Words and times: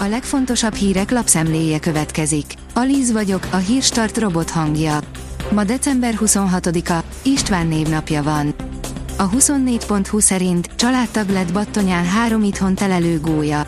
A 0.00 0.06
legfontosabb 0.06 0.74
hírek 0.74 1.10
lapszemléje 1.10 1.78
következik. 1.78 2.54
Alíz 2.74 3.12
vagyok, 3.12 3.46
a 3.50 3.56
hírstart 3.56 4.18
robot 4.18 4.50
hangja. 4.50 4.98
Ma 5.52 5.64
december 5.64 6.14
26-a, 6.20 7.04
István 7.22 7.66
névnapja 7.66 8.22
van. 8.22 8.54
A 9.16 9.30
24.20 9.30 10.20
szerint 10.20 10.70
családtag 10.76 11.28
lett 11.28 11.52
Battonyán 11.52 12.04
három 12.04 12.42
itthon 12.42 12.74
telelő 12.74 13.20
gólya. 13.20 13.66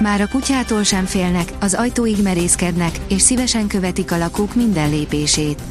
Már 0.00 0.20
a 0.20 0.28
kutyától 0.28 0.82
sem 0.82 1.04
félnek, 1.04 1.52
az 1.60 1.74
ajtóig 1.74 2.22
merészkednek, 2.22 3.00
és 3.08 3.22
szívesen 3.22 3.66
követik 3.66 4.12
a 4.12 4.18
lakók 4.18 4.54
minden 4.54 4.90
lépését. 4.90 5.62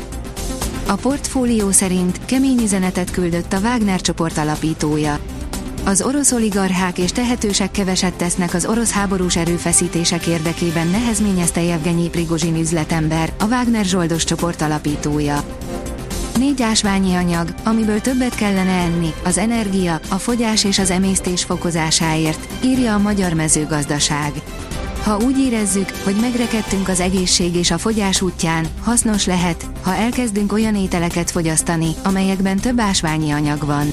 A 0.88 0.96
portfólió 0.96 1.72
szerint 1.72 2.26
kemény 2.26 2.62
üzenetet 2.64 3.12
küldött 3.12 3.54
a 3.54 3.60
Wagner 3.60 4.02
csoport 4.02 4.38
alapítója. 4.38 5.20
Az 5.88 6.02
orosz 6.02 6.32
oligarchák 6.32 6.98
és 6.98 7.12
tehetősek 7.12 7.72
keveset 7.72 8.14
tesznek 8.14 8.54
az 8.54 8.66
orosz 8.66 8.92
háborús 8.92 9.36
erőfeszítések 9.36 10.28
érdekében 10.28 10.88
nehezményezte 10.88 11.62
Jevgenyi 11.62 12.10
Prigozsin 12.10 12.56
üzletember, 12.56 13.34
a 13.40 13.46
Wagner 13.46 13.86
zsoldos 13.86 14.24
csoport 14.24 14.62
alapítója. 14.62 15.44
Négy 16.38 16.62
ásványi 16.62 17.16
anyag, 17.16 17.54
amiből 17.64 18.02
többet 18.02 18.36
kellene 18.36 18.72
enni, 18.72 19.14
az 19.24 19.38
energia, 19.38 20.00
a 20.10 20.16
fogyás 20.16 20.64
és 20.64 20.80
az 20.80 20.90
emésztés 20.90 21.44
fokozásáért, 21.44 22.64
írja 22.64 22.94
a 22.94 23.00
Magyar 23.00 23.34
Mezőgazdaság. 23.34 24.32
Ha 25.04 25.18
úgy 25.18 25.40
érezzük, 25.40 25.90
hogy 26.04 26.16
megrekedtünk 26.22 26.88
az 26.88 27.00
egészség 27.00 27.56
és 27.56 27.72
a 27.72 27.78
fogyás 27.78 28.22
útján, 28.22 28.66
hasznos 28.84 29.26
lehet, 29.26 29.66
ha 29.82 29.96
elkezdünk 29.96 30.54
olyan 30.54 30.76
ételeket 30.76 31.32
fogyasztani, 31.32 31.90
amelyekben 32.04 32.58
több 32.58 32.80
ásványi 32.80 33.32
anyag 33.32 33.66
van. 33.66 33.92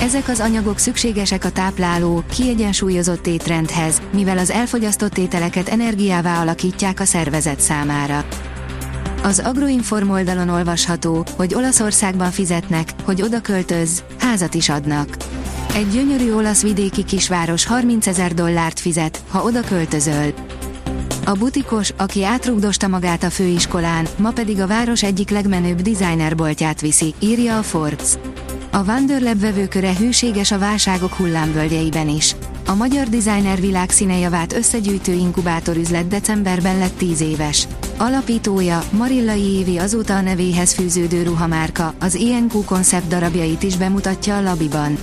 Ezek 0.00 0.28
az 0.28 0.40
anyagok 0.40 0.78
szükségesek 0.78 1.44
a 1.44 1.50
tápláló, 1.50 2.22
kiegyensúlyozott 2.30 3.26
étrendhez, 3.26 4.02
mivel 4.12 4.38
az 4.38 4.50
elfogyasztott 4.50 5.18
ételeket 5.18 5.68
energiává 5.68 6.40
alakítják 6.40 7.00
a 7.00 7.04
szervezet 7.04 7.60
számára. 7.60 8.24
Az 9.22 9.38
Agroinform 9.38 10.10
oldalon 10.10 10.48
olvasható, 10.48 11.26
hogy 11.36 11.54
Olaszországban 11.54 12.30
fizetnek, 12.30 12.90
hogy 13.04 13.22
oda 13.22 13.40
költöz, 13.40 14.02
házat 14.18 14.54
is 14.54 14.68
adnak. 14.68 15.16
Egy 15.74 15.88
gyönyörű 15.88 16.32
olasz 16.32 16.62
vidéki 16.62 17.04
kisváros 17.04 17.66
30 17.66 18.06
ezer 18.06 18.34
dollárt 18.34 18.80
fizet, 18.80 19.22
ha 19.28 19.42
oda 19.42 19.60
költözöl. 19.60 20.34
A 21.24 21.32
butikos, 21.32 21.92
aki 21.96 22.24
átrugdosta 22.24 22.88
magát 22.88 23.22
a 23.22 23.30
főiskolán, 23.30 24.06
ma 24.18 24.30
pedig 24.30 24.60
a 24.60 24.66
város 24.66 25.02
egyik 25.02 25.30
legmenőbb 25.30 25.80
designerboltját 25.80 26.80
viszi, 26.80 27.14
írja 27.18 27.58
a 27.58 27.62
Forbes. 27.62 28.16
A 28.70 28.84
Wanderlab 28.86 29.40
vevőköre 29.40 29.96
hűséges 29.96 30.50
a 30.50 30.58
válságok 30.58 31.12
hullámvölgyeiben 31.12 32.08
is. 32.08 32.36
A 32.66 32.74
magyar 32.74 33.08
designer 33.08 33.60
világ 33.60 33.90
színejavát 33.90 34.52
összegyűjtő 34.52 35.12
inkubátorüzlet 35.12 36.08
decemberben 36.08 36.78
lett 36.78 36.96
10 36.96 37.20
éves. 37.20 37.66
Alapítója, 37.96 38.82
Marillai 38.90 39.54
Évi 39.54 39.78
azóta 39.78 40.16
a 40.16 40.20
nevéhez 40.20 40.72
fűződő 40.72 41.22
ruhamárka, 41.22 41.94
az 42.00 42.14
INQ 42.14 42.64
koncept 42.64 43.08
darabjait 43.08 43.62
is 43.62 43.76
bemutatja 43.76 44.36
a 44.36 44.42
Labiban. 44.42 44.98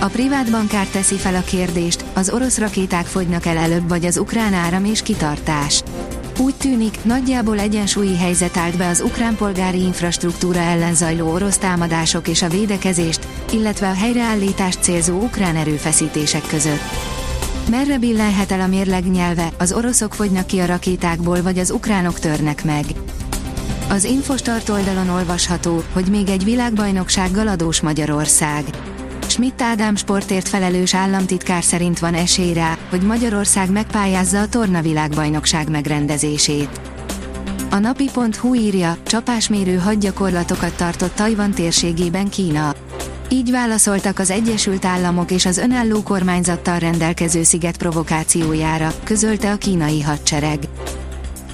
A 0.00 0.06
privát 0.06 0.50
bankár 0.50 0.86
teszi 0.86 1.16
fel 1.16 1.34
a 1.34 1.40
kérdést, 1.40 2.04
az 2.14 2.30
orosz 2.30 2.58
rakéták 2.58 3.06
fogynak 3.06 3.46
el 3.46 3.56
előbb 3.56 3.88
vagy 3.88 4.04
az 4.04 4.18
ukrán 4.18 4.54
áram 4.54 4.84
és 4.84 5.02
kitartás. 5.02 5.82
Úgy 6.40 6.54
tűnik, 6.54 7.04
nagyjából 7.04 7.58
egyensúlyi 7.58 8.16
helyzet 8.16 8.56
állt 8.56 8.76
be 8.76 8.88
az 8.88 9.00
ukrán 9.00 9.36
polgári 9.36 9.80
infrastruktúra 9.80 10.60
ellen 10.60 10.94
zajló 10.94 11.32
orosz 11.32 11.58
támadások 11.58 12.28
és 12.28 12.42
a 12.42 12.48
védekezést, 12.48 13.26
illetve 13.52 13.88
a 13.88 13.94
helyreállítást 13.94 14.82
célzó 14.82 15.20
ukrán 15.20 15.56
erőfeszítések 15.56 16.46
között. 16.46 16.80
Merre 17.70 17.98
billenhet 17.98 18.52
el 18.52 18.60
a 18.60 18.66
mérleg 18.66 19.10
nyelve, 19.10 19.48
az 19.58 19.72
oroszok 19.72 20.14
fogynak 20.14 20.46
ki 20.46 20.58
a 20.58 20.66
rakétákból 20.66 21.42
vagy 21.42 21.58
az 21.58 21.70
ukránok 21.70 22.18
törnek 22.18 22.64
meg. 22.64 22.84
Az 23.88 24.04
Infostart 24.04 24.68
oldalon 24.68 25.08
olvasható, 25.08 25.82
hogy 25.92 26.06
még 26.10 26.28
egy 26.28 26.44
világbajnoksággal 26.44 27.48
adós 27.48 27.80
Magyarország. 27.80 28.64
Schmidt 29.38 29.62
Ádám 29.62 29.96
sportért 29.96 30.48
felelős 30.48 30.94
államtitkár 30.94 31.62
szerint 31.62 31.98
van 31.98 32.14
esély 32.14 32.52
rá, 32.52 32.78
hogy 32.90 33.00
Magyarország 33.00 33.70
megpályázza 33.70 34.40
a 34.40 34.48
tornavilágbajnokság 34.48 35.70
megrendezését. 35.70 36.80
A 37.70 37.78
napi.hu 37.78 38.54
írja, 38.54 38.96
csapásmérő 39.06 39.76
hadgyakorlatokat 39.76 40.76
tartott 40.76 41.14
Tajvan 41.14 41.50
térségében 41.50 42.28
Kína. 42.28 42.74
Így 43.28 43.50
válaszoltak 43.50 44.18
az 44.18 44.30
Egyesült 44.30 44.84
Államok 44.84 45.30
és 45.30 45.46
az 45.46 45.58
önálló 45.58 46.02
kormányzattal 46.02 46.78
rendelkező 46.78 47.42
sziget 47.42 47.76
provokációjára, 47.76 48.92
közölte 49.04 49.52
a 49.52 49.56
kínai 49.56 50.02
hadsereg. 50.02 50.58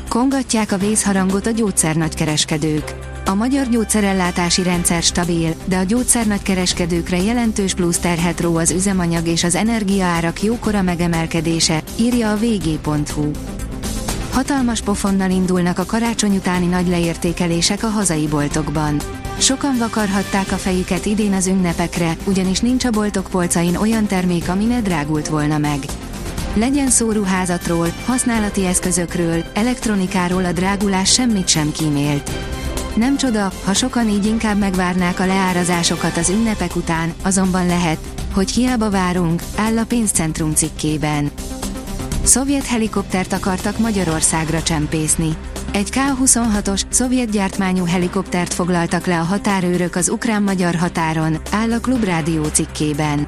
Kongatják 0.09 0.73
a 0.73 0.79
vészharangot 0.79 1.47
a 1.47 1.51
gyógyszernagykereskedők. 1.51 3.04
A 3.27 3.35
magyar 3.35 3.69
gyógyszerellátási 3.69 4.63
rendszer 4.63 5.03
stabil, 5.03 5.55
de 5.65 5.77
a 5.77 5.83
gyógyszernagykereskedőkre 5.83 7.23
jelentős 7.23 7.75
plusz 7.75 7.99
terhet 7.99 8.41
ró 8.41 8.57
az 8.57 8.71
üzemanyag 8.71 9.27
és 9.27 9.45
az 9.45 9.55
energiaárak 9.55 10.43
jókora 10.43 10.83
megemelkedése, 10.83 11.83
írja 11.97 12.31
a 12.31 12.37
vg.hu. 12.37 13.31
Hatalmas 14.33 14.81
pofonnal 14.81 15.31
indulnak 15.31 15.79
a 15.79 15.85
karácsony 15.85 16.37
utáni 16.37 16.67
nagy 16.67 16.89
leértékelések 16.89 17.83
a 17.83 17.89
hazai 17.89 18.27
boltokban. 18.27 19.01
Sokan 19.39 19.79
vakarhatták 19.79 20.53
a 20.53 20.57
fejüket 20.57 21.07
idén 21.07 21.33
az 21.33 21.47
ünnepekre, 21.47 22.17
ugyanis 22.25 22.61
nincs 22.61 22.85
a 22.85 22.91
boltok 22.91 23.27
polcain 23.31 23.77
olyan 23.77 24.07
termék, 24.07 24.49
ami 24.49 24.65
ne 24.65 24.81
drágult 24.81 25.29
volna 25.29 25.59
meg. 25.59 25.79
Legyen 26.55 26.91
szó 26.91 27.11
ruházatról, 27.11 27.89
használati 28.05 28.67
eszközökről, 28.67 29.45
elektronikáról 29.55 30.45
a 30.45 30.53
drágulás 30.53 31.13
semmit 31.13 31.49
sem 31.49 31.73
kímélt. 31.73 32.31
Nem 32.95 33.17
csoda, 33.17 33.53
ha 33.65 33.73
sokan 33.73 34.09
így 34.09 34.27
inkább 34.27 34.59
megvárnák 34.59 35.21
a 35.21 35.27
leárazásokat 35.27 36.17
az 36.17 36.29
ünnepek 36.29 36.77
után, 36.77 37.15
azonban 37.23 37.67
lehet, 37.67 37.99
hogy 38.33 38.51
hiába 38.51 38.91
várunk, 38.91 39.43
áll 39.57 39.79
a 39.79 39.85
pénzcentrum 39.85 40.55
cikkében. 40.55 41.31
Szovjet 42.23 42.67
helikoptert 42.67 43.33
akartak 43.33 43.79
Magyarországra 43.79 44.63
csempészni. 44.63 45.37
Egy 45.73 45.91
K-26-os, 45.91 46.83
szovjet 46.89 47.31
gyártmányú 47.31 47.85
helikoptert 47.85 48.55
foglaltak 48.55 49.07
le 49.07 49.21
a 49.21 49.23
határőrök 49.23 49.97
az 49.97 50.09
ukrán-magyar 50.09 50.75
határon, 50.75 51.37
áll 51.51 51.73
a 51.73 51.81
Klubrádió 51.81 52.45
cikkében. 52.45 53.27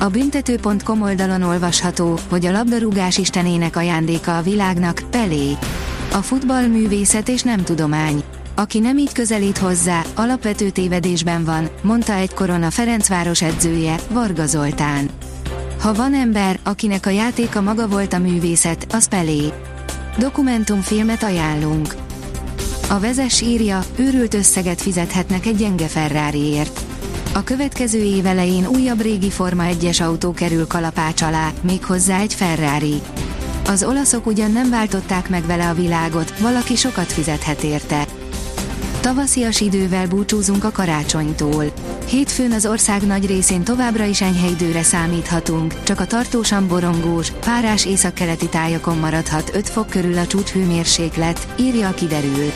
A 0.00 0.08
büntető.com 0.08 1.02
oldalon 1.02 1.42
olvasható, 1.42 2.18
hogy 2.28 2.46
a 2.46 2.52
labdarúgás 2.52 3.18
istenének 3.18 3.76
ajándéka 3.76 4.36
a 4.36 4.42
világnak, 4.42 5.02
Pelé. 5.10 5.56
A 6.12 6.22
futball 6.22 6.66
művészet 6.66 7.28
és 7.28 7.42
nem 7.42 7.64
tudomány. 7.64 8.22
Aki 8.56 8.78
nem 8.78 8.98
így 8.98 9.12
közelít 9.12 9.58
hozzá, 9.58 10.02
alapvető 10.14 10.70
tévedésben 10.70 11.44
van, 11.44 11.68
mondta 11.82 12.12
egykoron 12.12 12.62
a 12.62 12.70
Ferencváros 12.70 13.42
edzője, 13.42 13.96
Varga 14.10 14.46
Zoltán. 14.46 15.10
Ha 15.80 15.94
van 15.94 16.14
ember, 16.14 16.58
akinek 16.62 17.06
a 17.06 17.10
játéka 17.10 17.60
maga 17.60 17.88
volt 17.88 18.12
a 18.12 18.18
művészet, 18.18 18.86
az 18.92 19.08
Pelé. 19.08 19.52
Dokumentumfilmet 20.18 21.22
ajánlunk. 21.22 21.94
A 22.90 23.00
vezes 23.00 23.40
írja, 23.40 23.84
őrült 23.96 24.34
összeget 24.34 24.80
fizethetnek 24.80 25.46
egy 25.46 25.56
gyenge 25.56 25.86
Ferrariért. 25.86 26.80
A 27.32 27.44
következő 27.44 28.02
év 28.02 28.26
elején 28.26 28.66
újabb 28.66 29.00
régi 29.00 29.30
Forma 29.30 29.64
1-es 29.66 30.02
autó 30.02 30.32
kerül 30.32 30.66
kalapács 30.66 31.22
alá, 31.22 31.52
méghozzá 31.62 32.20
egy 32.20 32.34
Ferrari. 32.34 33.00
Az 33.66 33.84
olaszok 33.84 34.26
ugyan 34.26 34.50
nem 34.50 34.70
váltották 34.70 35.28
meg 35.28 35.46
vele 35.46 35.68
a 35.68 35.74
világot, 35.74 36.38
valaki 36.38 36.76
sokat 36.76 37.12
fizethet 37.12 37.62
érte. 37.62 38.06
Tavaszias 39.04 39.60
idővel 39.60 40.06
búcsúzunk 40.06 40.64
a 40.64 40.70
karácsonytól. 40.70 41.64
Hétfőn 42.08 42.52
az 42.52 42.66
ország 42.66 43.02
nagy 43.02 43.26
részén 43.26 43.64
továbbra 43.64 44.04
is 44.04 44.20
enyhe 44.20 44.48
időre 44.48 44.82
számíthatunk, 44.82 45.82
csak 45.82 46.00
a 46.00 46.06
tartósan 46.06 46.68
borongós, 46.68 47.30
párás 47.30 47.86
északkeleti 47.86 48.48
tájakon 48.48 48.98
maradhat 48.98 49.50
5 49.54 49.68
fok 49.68 49.88
körül 49.88 50.18
a 50.18 50.26
csúcshőmérséklet, 50.26 51.48
írja 51.58 51.88
a 51.88 51.94
kiderül. 51.94 52.52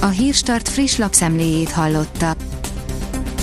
A 0.00 0.06
Hírstart 0.06 0.68
friss 0.68 0.96
lapszemléjét 0.96 1.70
hallotta. 1.70 2.36